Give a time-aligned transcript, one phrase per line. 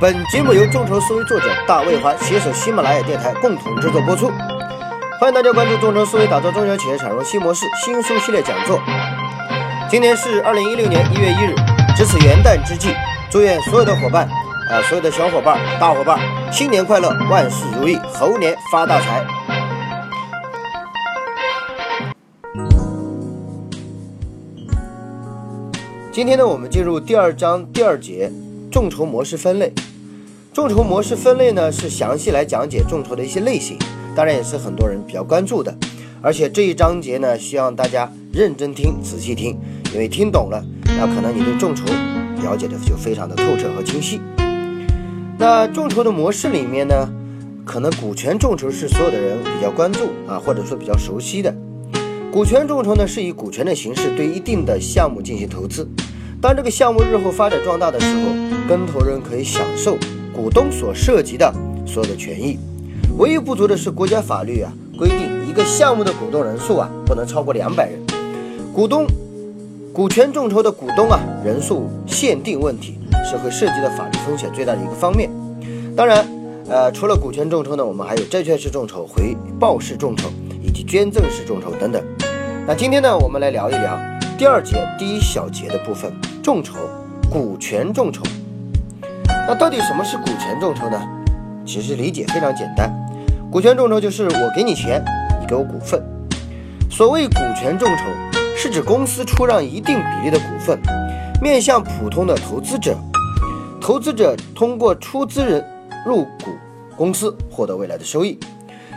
[0.00, 4.30] 本节目由众筹思维作者大卫华携手喜马拉雅电台共同制作播出。
[5.20, 8.80] 欢迎大家关注众筹思维打造中小企业产融新模式新书系列讲座。
[9.90, 11.54] 今天是二零一六年一月一日，
[11.94, 12.94] 值此元旦之际，
[13.30, 14.26] 祝愿所有的伙伴，
[14.70, 16.18] 啊，所有的小伙伴、大伙伴，
[16.50, 19.22] 新年快乐，万事如意，猴年发大财。
[26.10, 28.32] 今天呢，我们进入第二章第二节，
[28.72, 29.70] 众筹模式分类。
[30.60, 33.78] 众筹模式分类呢，是详细来讲解众筹的一些类型，
[34.14, 35.74] 当然也是很多人比较关注的。
[36.20, 39.58] 而且这一章节呢，希望大家认真听、仔细听，
[39.94, 41.86] 因为听懂了，那可能你对众筹
[42.42, 44.20] 了解的就非常的透彻和清晰。
[45.38, 47.10] 那众筹的模式里面呢，
[47.64, 51.54] 可能股权众筹是所有的人比较关注啊，或者说比较熟悉的。
[52.30, 55.88] 股权众筹呢，是以股权的形式对一定的项目进行投资，
[56.38, 58.20] 当这个项目日后发展壮大的时候，
[58.68, 59.96] 跟投人可以享受。
[60.34, 61.52] 股东所涉及的
[61.86, 62.58] 所有的权益，
[63.18, 67.98] 唯一不足的是国家法律啊规定一个项目的股东人数啊不能超过两百人。
[68.72, 69.06] 股东
[69.92, 75.28] 股权众筹的股东啊人数限定问题是会涉及的法律风险最大的一个方面。
[75.96, 76.24] 当然，
[76.68, 80.28] 呃，除了股权众筹呢，我们还有债券式众筹、回报式众筹
[80.62, 82.02] 以及捐赠式众筹等等。
[82.66, 83.98] 那今天呢，我们来聊一聊
[84.38, 86.12] 第二节第一小节的部分：
[86.42, 86.76] 众筹
[87.28, 88.22] 股权众筹。
[89.50, 91.02] 那到底什么是股权众筹呢？
[91.66, 92.88] 其实理解非常简单，
[93.50, 95.04] 股权众筹就是我给你钱，
[95.40, 96.00] 你给我股份。
[96.88, 98.04] 所谓股权众筹，
[98.56, 100.78] 是指公司出让一定比例的股份，
[101.42, 102.96] 面向普通的投资者，
[103.80, 105.64] 投资者通过出资人
[106.06, 106.52] 入股
[106.96, 108.38] 公司获得未来的收益。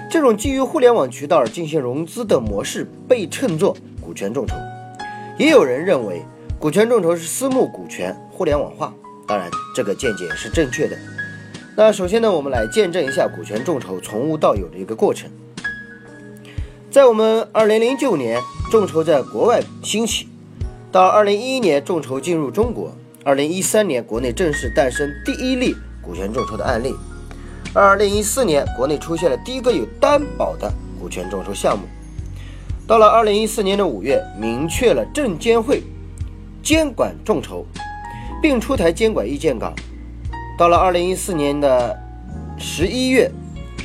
[0.08, 4.56] 这种基于互联网渠道进行融资的模式被称作股权众筹。
[5.40, 6.24] 也有人认为，
[6.60, 8.94] 股权众筹是私募股权互联网化。
[9.26, 10.98] 当然，这个见解是正确的。
[11.76, 15.30] 那首先呢，我们来见证一下股权众筹从无到有的一个过程。
[16.92, 18.40] 在我们二零零九年，
[18.70, 20.28] 众筹在国外兴起；
[20.92, 22.92] 到二零一一年，众筹进入中国；
[23.24, 26.92] 二零一三年，国内正式诞生第一例股权众筹的案例；
[27.74, 31.86] 二零一四年，国内出现了第一个有担保的股权众筹项目；
[32.86, 35.82] 到了二零一四年的五月，明确了证监会
[36.62, 37.66] 监管众筹。
[38.44, 39.74] 并出台监管意见稿。
[40.58, 41.98] 到了二零一四年的
[42.58, 43.32] 十一月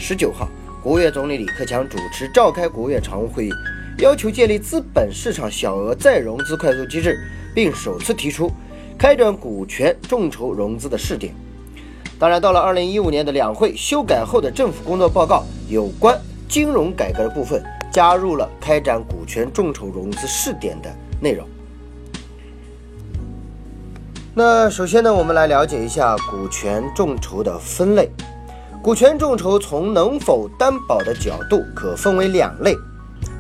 [0.01, 0.49] 十九号，
[0.83, 3.51] 国务院总理李克强主持召开国务院常务会议，
[3.99, 7.17] 要求建立资本市场小额再融资快速机制，
[7.55, 8.51] 并首次提出
[8.99, 11.33] 开展股权众筹融资的试点。
[12.19, 21.47] 当然，到了二零一五年的两会修改后的政府工作报告，有关金融改革的部分加入了开展股权众筹融资试点的内容。
[24.35, 28.11] 那首先呢，我们来了解一下股权众筹的分类。
[28.81, 32.77] 股权众筹从能否担保的角度，可分为两类。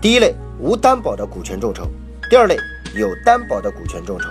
[0.00, 1.86] 第一类无担保的股权众筹，
[2.28, 2.56] 第二类
[2.96, 4.28] 有担保的股权众筹。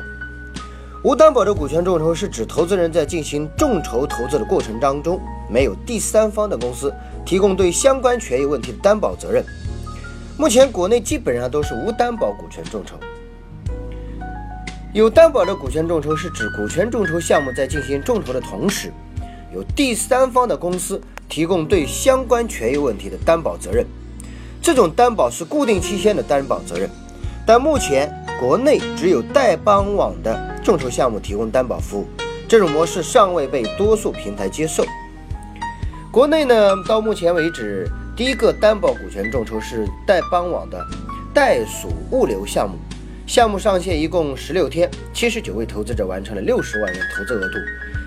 [1.04, 6.94] 无担保的股权众筹是指投资人在进行众筹投资的过程当中，没有第三方的公司
[7.26, 9.42] 提供对相关权益问题的担保责任。
[10.38, 12.98] 目前国内基本上都是无担保股权众筹。
[14.98, 18.92] 有担保的股权众筹是指股权众筹项目在进行众筹的同时，
[19.54, 21.00] 有第三方的公司
[21.30, 23.86] 提供对相关权益问题的担保责任。
[24.60, 26.90] 这种担保是固定期限的担保责任，
[27.46, 32.08] 但目前国内只有代邦网的众筹项目提供担保服务，
[32.48, 34.84] 这种模式尚未被多数平台接受。
[36.12, 40.84] 国内呢，到目前为止，第一个担保股权众筹是代邦网的
[41.36, 42.76] 袋鼠物流项目。
[43.28, 47.58] 项目上线一共十六天，七十九位投资者完成了六十万元投资额度。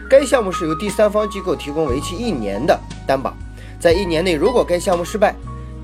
[0.09, 2.77] 该项目是由第三方机构提供为期一年的
[3.07, 3.37] 担保，
[3.79, 5.35] 在一年内如果该项目失败，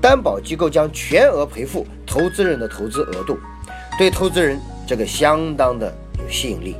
[0.01, 3.37] 担保机构将全额赔付投资人的投资额度，
[3.95, 6.75] 对投资人这个相当的有吸引力。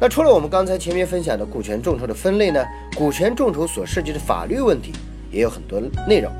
[0.00, 2.64] 那除了我们刚才前面分享的股权众筹的分类呢，
[2.96, 4.92] 股权众筹所涉及的法律问题
[5.32, 6.32] 也有很多内容。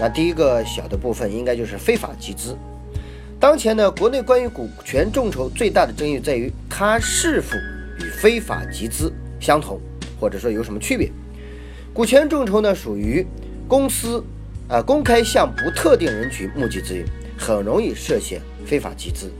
[0.00, 2.56] 那第一个小的部分应该就是非法集资。
[3.40, 7.56] 当前呢，国内关于股权众筹最大的争议在于，它是否
[8.00, 9.80] 与非法集资相同，
[10.18, 11.08] 或者说有什么区别？
[11.92, 13.24] 股权众筹呢，属于
[13.68, 14.24] 公司
[14.66, 17.06] 啊公开向不特定人群募集资源，
[17.38, 19.30] 很容易涉嫌非法集资。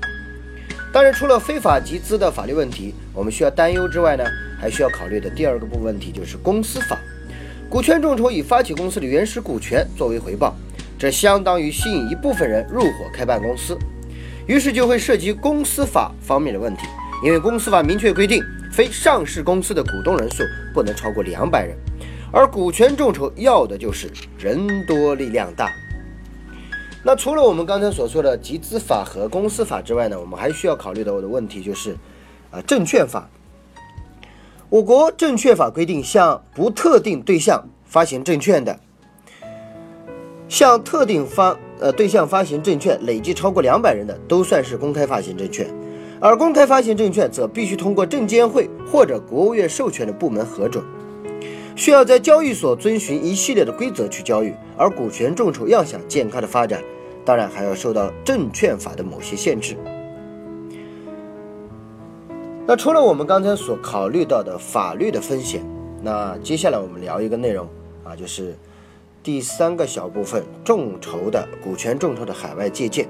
[0.92, 4.22] 当然，除了非法集资的法律问题，我们需要担忧之外呢，
[4.60, 6.96] 还需要考虑的第二个部分问题就是公司法。
[7.68, 10.56] 股权众筹以发起公司的原始股权作为回报。
[10.98, 13.78] 这相当于吸引一部分人入伙开办公司，
[14.46, 16.86] 于是就会涉及公司法方面的问题。
[17.24, 18.42] 因为公司法明确规定，
[18.72, 20.42] 非上市公司的股东人数
[20.74, 21.76] 不能超过两百人。
[22.32, 25.72] 而股权众筹要的就是人多力量大。
[27.04, 31.96] 那除了我们刚才所说的集资法和公司法之外呢，我们还需要考虑到的问题就是，
[32.50, 33.28] 啊，证券法。
[34.68, 38.78] 我国证券法规定，向不特定对象发行证券的，
[40.48, 45.68] 向特定发呃对象发行证券累计超过两百人的，都算是公开发行证券。
[46.20, 50.82] 而公开发行证券则必须通过证监会或者国务院授权的部门核准。
[51.76, 56.82] 需要在交易所遵循一系列的规则去交易，而股权众筹要想健康的发展，
[57.24, 59.76] 当然还要受到证券法的某些限制。
[62.66, 65.64] 那除了我们刚才所考虑到的法律的风险，
[66.02, 67.68] 那接下来我们聊一个内容
[68.02, 68.56] 啊，就是
[69.22, 73.08] 第三个小部分众筹的股权众筹的海外借鉴。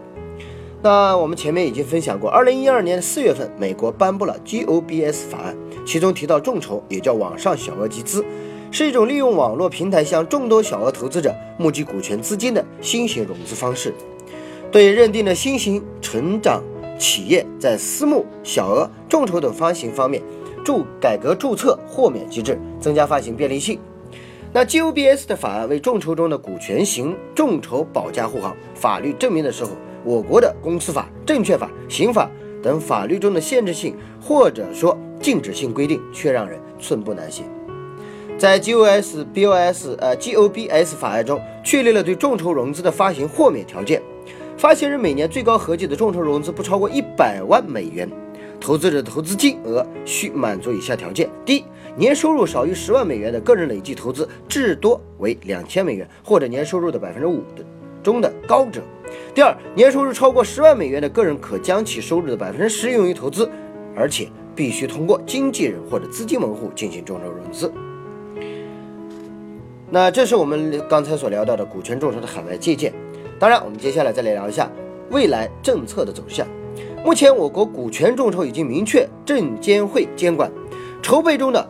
[0.82, 8.24] 那我们前面已经分享过，二零一二年四月份，美国颁布了 GOBS 法案，其中提到众筹也叫网上小额集资。
[8.70, 13.94] 是一种利用网络平台向众多小额投资者募集股权资金的新型融资方式。
[14.70, 16.62] 对认定的新型成长
[16.98, 20.22] 企业，在私募、小额众筹等发行方面，
[20.62, 23.80] 注改革注册豁免机制，增加发行便利性。
[24.52, 28.56] 那 GOBS 的法案为众筹中的股权型众筹保驾护航。
[28.74, 29.72] 法律证明的时候，
[30.04, 32.30] 我国的公司法、证券法、刑法
[32.62, 37.44] 等法律中的限制性或者说禁止性规定，却让人寸步难行。
[38.38, 44.00] 在 G O S B O S 呃 G O B S 法案中，确立了对众筹融资的发行豁免条件。
[44.56, 48.08] 发行人每年最高合计的众筹融资不超过一百万美元。
[48.60, 51.64] 投资者投资金额需满足以下条件：第一，
[51.98, 57.64] 年收入少于十万美元的个人累计投资至多为两千美元，或者年收入的百分之五的
[58.04, 58.80] 中的高者；
[59.34, 63.50] 第二，年收入超过十万美元的个人可将其收入的百分之十用于投资，
[63.96, 67.72] 而且必须通过经纪人或者资金门户进行众筹融资。
[69.90, 72.94] 那这是我们刚才所聊到的股权众筹的海外借鉴。
[73.40, 74.70] 当然，我们接下来再来聊一下
[75.10, 76.46] 未来政策的走向。
[77.04, 80.48] 目前，我国股权众筹已经明确证监会监管。
[81.02, 81.68] 筹备中的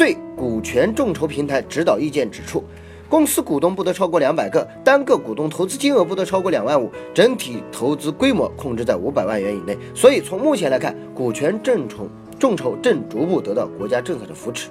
[0.00, 2.64] 对股权众筹平台指导意见指出，
[3.06, 9.76] 公司股东不得超过两百个，单个股东投资金额不得超过两万五，整体投资规模控制在五百万元以内。
[9.94, 12.08] 所以，从目前来看，股权正筹
[12.38, 14.70] 众筹正逐步得到国家政策的扶持。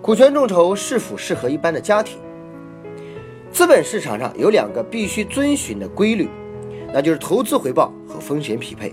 [0.00, 2.18] 股权众筹是否适合一般的家庭？
[3.52, 6.28] 资本市场上有两个必须遵循的规律，
[6.92, 8.92] 那就是投资回报和风险匹配。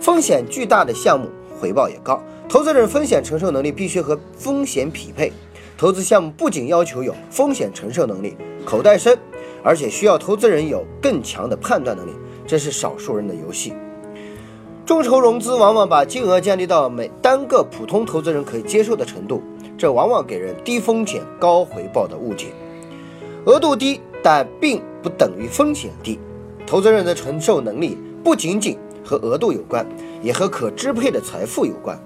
[0.00, 1.28] 风险巨大的项目
[1.62, 5.32] 回报也高，投资人风险承受能力必须和风险匹配。
[5.78, 9.16] 投资项目不仅要求有风险承受能力、口袋深，
[9.62, 12.10] 而且需要投资人有更强的判断能力，
[12.44, 13.72] 这是少数人的游戏。
[14.84, 19.40] 众筹融资往往把金额降低到每单个普通投资人可以接受的程度。
[19.78, 22.48] 这往往给人低风险高回报的误解，
[23.44, 26.18] 额度低，但并不等于风险低。
[26.66, 29.86] 投资人的承受能力不仅仅和额度有关，
[30.22, 31.98] 也和可支配的财富有关。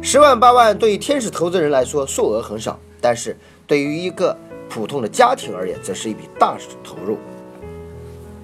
[0.00, 3.36] 十万八万对于天使投资人来说数额很少，但是
[3.66, 4.36] 对于一个
[4.68, 7.18] 普通的家庭而言，则是一笔大投入。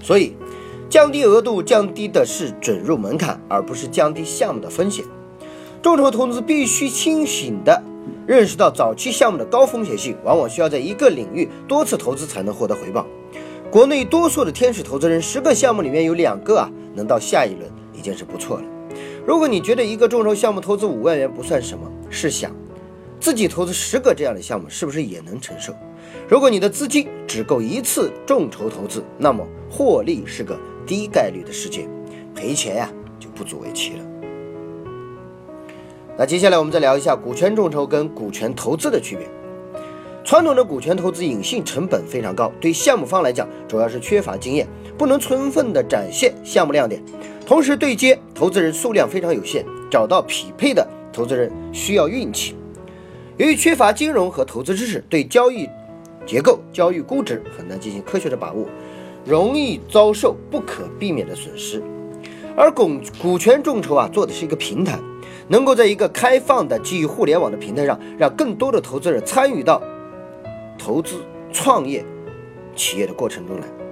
[0.00, 0.34] 所以，
[0.90, 5.04] 降低额度，降低的是准入门槛，而不是降低项目的风险。
[5.80, 7.82] 众筹投资必须清醒的。
[8.26, 13.06] 认识到早期项目的高风险性，往往需要在一个领域多次投资才能获得回报。
[13.70, 18.64] 国内多数的天使投资人，十个项目里面有两个啊能到下一轮，已经是不错了。
[19.26, 22.54] 如果你觉得一个众筹项目投资五万元不算什么，试想
[23.18, 25.72] 自己投资十个这样的项目，是不是也能承受？
[26.28, 31.88] 如果你的资金只够一次众筹投资，那么获利是个低概率的事件，
[32.34, 34.04] 赔钱呀就不足为奇了。
[36.16, 39.26] 那接下来我们再聊一下股权众筹跟股权投资的区别。
[40.22, 47.02] 传统的股权投资隐性成本非常高，对项目方来讲，主要是缺乏经验，不能充分的展现项目亮点，
[47.46, 52.54] 同时对接投资人数量非常有限，找到匹配的投资人需要运气。
[53.36, 55.68] 由于缺乏金融和投资知识，对交易
[56.24, 58.66] 结构、交易估值很难进行科学的把握，
[59.24, 61.82] 容易遭受不可避免的损失。
[62.56, 64.98] 而股股权众筹啊，做的是一个平台。
[65.46, 69.82] 能够在一个开放的基于互联网的平台上，让更多的投资者参与到
[70.78, 71.16] 投资
[71.52, 72.02] 创业
[72.74, 73.83] 企业的过程中来。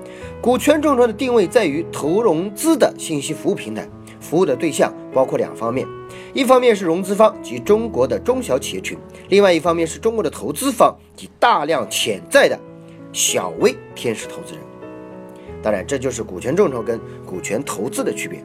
[0.43, 5.87] 股权众筹的定位在于投融资的信息服务平台，服务的对象包括两方面：
[6.35, 12.59] 一方面是融资方及中国的中小企业群，另外一方面是中国的投资方及大量潜在的
[13.13, 14.63] 小微天使投资人。
[15.63, 18.45] 当然，这就是股权众筹跟股权投资的区别。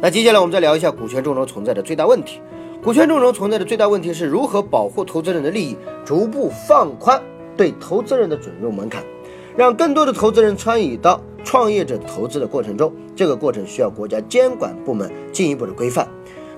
[0.00, 2.40] 那接下来我们再聊一下股权众筹存在的最大问题。
[2.82, 7.22] 股权众筹存在的最大问题是如何保护投资人的利益，逐步放宽
[7.54, 9.04] 对投资人的准入门槛，
[9.56, 12.92] 让更多的投资人参与到创业者投资的过程中。
[13.14, 16.08] 这个过程需要国家监管部门进一步的规范，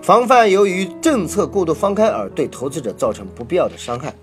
[0.01, 4.15] 防范由于政策过度放开而对投资者造成不必要的伤害。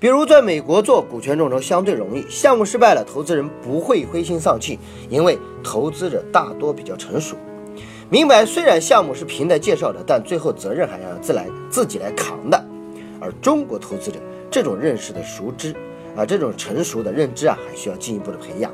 [0.00, 4.78] 比如，在美国做股权众筹相对容易，项目失败了，投资人不会灰心丧气，
[5.10, 7.36] 因为投资者大多比较成熟，
[8.08, 12.64] 明白虽然项目是平台介绍的，但最后责任还要自来自己来扛的。
[13.20, 14.18] 而中国投资者
[14.50, 15.74] 这种认识的熟知
[16.16, 18.72] 啊，这种成熟的认知啊，还需要进一步的培养。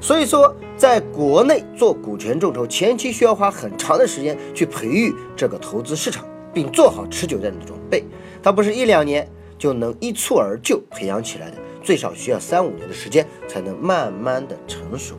[0.00, 8.04] 所以说，在国内做股权众筹，前期需要花很长的时间去培育这个投资市场，并做好持久战的准备，
[8.42, 9.28] 它不是一两年。
[9.58, 15.16] 就能一蹴而就培养起来的，最少需要三五年的时间才能慢慢的成熟。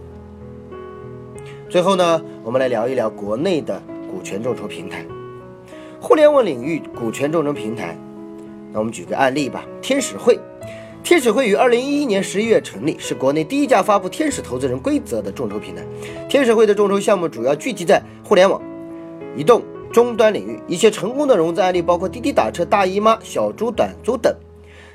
[1.67, 5.05] 最后呢，我们来聊一聊国内的股权众筹平台，
[5.99, 7.97] 互联网领域股权众筹平台。
[8.71, 10.39] 那我们举个案例吧，天使会。
[11.03, 15.83] 天使会于二零一一年十一月成立，是国内第一家发布天使投资人规则的众筹平台。
[16.27, 18.61] 天使会的众筹项目主要聚集在互联网、
[19.35, 19.63] 移动。
[19.91, 24.31] 终端领域一些成功的融资案例包括滴滴打车、大姨妈、小猪短租等。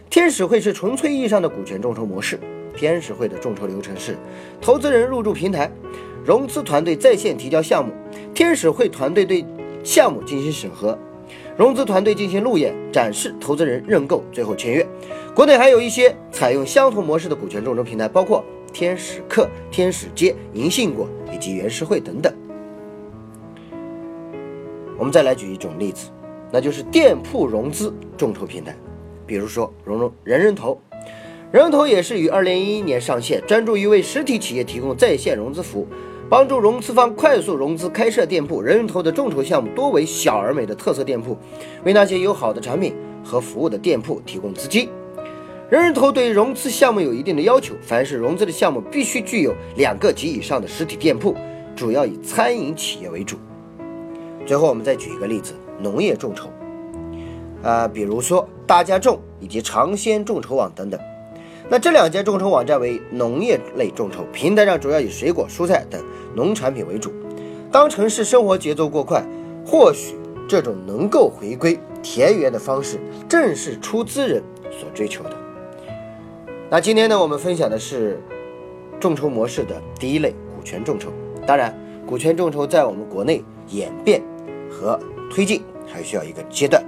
[0.08, 2.38] 天使会是纯粹意义上的股权众筹模式。
[2.76, 4.16] 天使会的众筹流程是：
[4.60, 5.68] 投资人入驻平台，
[6.24, 7.92] 融资团队在线提交项目，
[8.32, 9.44] 天使会团队对
[9.82, 10.96] 项目进行审核，
[11.56, 14.84] 融资团队进行路演展示，投资人认购，最后签约。
[15.34, 22.32] 国内还有一些采用相同模式的股权众筹平台，包括天使客、天使街、银杏果以及原石会等等。
[24.98, 26.08] 我们再来举一种例子，
[26.50, 28.74] 那就是店铺融资众筹平台，
[29.24, 30.80] 比如说融融人人投，
[31.52, 35.86] 人人投也是于二零一一年上线，专注于为实体企业提供在线融资服务，
[36.28, 38.60] 帮助融资方快速融资开设店铺。
[38.60, 41.36] 人人投的众筹项目多为小而美的特色店铺，
[41.84, 44.88] 为那些有好的产品和服务的店铺提供资金。
[45.70, 51.34] 人人投对融资项目有一定的要求，凡是融资的项目必须具有两个及以上的实体店铺，
[51.74, 53.36] 主要以餐饮企业为主。
[54.46, 56.48] 最后，我们再举一个例子：农业众筹，
[57.62, 61.00] 啊，比如说大家种以及尝鲜众筹网等等。
[61.74, 66.00] 那这两家众筹网站为农业类众筹平台上，主要以水果、蔬菜等
[66.32, 67.12] 农产品为主。
[67.72, 69.26] 当城市生活节奏过快，
[69.66, 70.14] 或许
[70.48, 74.40] 这种能够回归田园的方式，正是出资人
[74.70, 75.36] 所追求的。
[76.70, 78.22] 那今天呢，我们分享的是
[79.00, 81.12] 众筹模式的第一类股权众筹。
[81.44, 81.76] 当然，
[82.06, 84.22] 股权众筹在我们国内演变。
[84.70, 86.80] 和推进还需要一个阶段。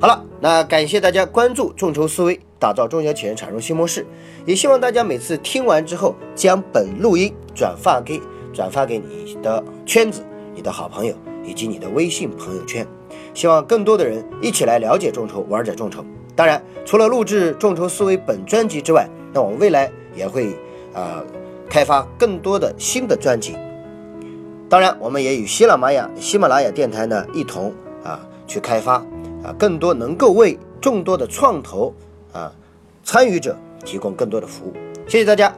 [0.00, 4.06] 好了，那感谢大家关注众筹思维，打造中小企业产出新模式。
[4.46, 8.20] 也希望大家每次听完之后，将本录音转发给
[8.52, 10.24] 转发给你的圈子、
[10.54, 12.86] 你的好朋友以及你的微信朋友圈，
[13.34, 16.04] 希望更多的人一起来了解众筹，玩转众筹。
[16.34, 20.56] 当然，除了录制众筹思维本专辑之外，那我们未来也会
[20.94, 21.24] 呃
[21.68, 23.56] 开发更多的新的专辑。
[24.68, 27.72] 当然，我们也与喜马拉雅、喜马拉雅电台呢一同
[28.04, 28.94] 啊去开发
[29.42, 31.92] 啊更多能够为众多的创投
[32.32, 32.52] 啊
[33.04, 34.72] 参与者提供更多的服务。
[35.06, 35.54] 谢谢大家，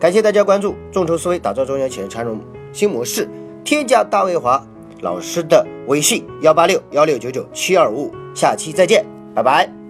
[0.00, 2.40] 感谢大家关注众筹思维，打造中小企业产融
[2.72, 3.28] 新模式。
[3.64, 4.66] 添加大卫华
[5.00, 8.14] 老师的微信：幺八六幺六九九七二五五。
[8.34, 9.04] 下期再见，
[9.34, 9.81] 拜拜。